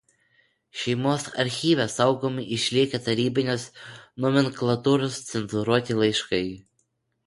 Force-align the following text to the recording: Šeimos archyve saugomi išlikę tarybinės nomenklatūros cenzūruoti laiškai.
Šeimos 0.83 1.25
archyve 1.43 1.87
saugomi 1.97 2.47
išlikę 2.59 3.03
tarybinės 3.11 3.69
nomenklatūros 4.27 5.25
cenzūruoti 5.33 6.05
laiškai. 6.05 6.47